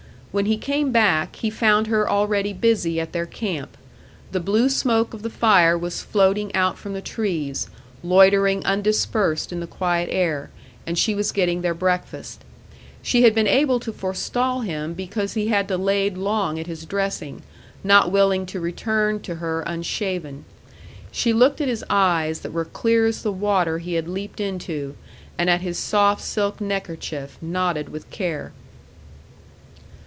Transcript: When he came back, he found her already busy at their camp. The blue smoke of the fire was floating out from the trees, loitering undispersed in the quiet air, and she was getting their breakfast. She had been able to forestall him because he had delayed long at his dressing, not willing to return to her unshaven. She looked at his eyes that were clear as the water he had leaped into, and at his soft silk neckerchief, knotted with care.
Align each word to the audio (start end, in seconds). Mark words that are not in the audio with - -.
When 0.31 0.45
he 0.45 0.55
came 0.55 0.93
back, 0.93 1.35
he 1.35 1.49
found 1.49 1.87
her 1.87 2.09
already 2.09 2.53
busy 2.53 3.01
at 3.01 3.11
their 3.11 3.25
camp. 3.25 3.75
The 4.31 4.39
blue 4.39 4.69
smoke 4.69 5.13
of 5.13 5.23
the 5.23 5.29
fire 5.29 5.77
was 5.77 6.01
floating 6.01 6.55
out 6.55 6.77
from 6.77 6.93
the 6.93 7.01
trees, 7.01 7.67
loitering 8.01 8.65
undispersed 8.65 9.51
in 9.51 9.59
the 9.59 9.67
quiet 9.67 10.07
air, 10.09 10.49
and 10.87 10.97
she 10.97 11.15
was 11.15 11.33
getting 11.33 11.61
their 11.63 11.73
breakfast. 11.73 12.45
She 13.01 13.23
had 13.23 13.35
been 13.35 13.45
able 13.45 13.81
to 13.81 13.91
forestall 13.91 14.61
him 14.61 14.93
because 14.93 15.33
he 15.33 15.47
had 15.49 15.67
delayed 15.67 16.15
long 16.17 16.57
at 16.57 16.65
his 16.67 16.85
dressing, 16.85 17.41
not 17.83 18.09
willing 18.09 18.45
to 18.45 18.61
return 18.61 19.19
to 19.23 19.35
her 19.35 19.63
unshaven. 19.63 20.45
She 21.11 21.33
looked 21.33 21.59
at 21.59 21.67
his 21.67 21.83
eyes 21.89 22.39
that 22.39 22.53
were 22.53 22.63
clear 22.63 23.05
as 23.07 23.21
the 23.21 23.33
water 23.33 23.79
he 23.79 23.95
had 23.95 24.07
leaped 24.07 24.39
into, 24.39 24.95
and 25.37 25.49
at 25.49 25.59
his 25.59 25.77
soft 25.77 26.21
silk 26.21 26.61
neckerchief, 26.61 27.37
knotted 27.41 27.89
with 27.89 28.09
care. 28.11 28.53